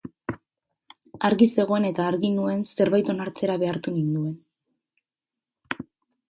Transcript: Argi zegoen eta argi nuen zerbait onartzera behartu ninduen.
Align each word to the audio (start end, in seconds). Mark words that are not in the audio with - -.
Argi 1.27 1.47
zegoen 1.57 1.85
eta 1.89 2.07
argi 2.13 2.31
nuen 2.37 2.63
zerbait 2.71 3.13
onartzera 3.15 3.59
behartu 3.65 3.95
ninduen. 3.99 5.85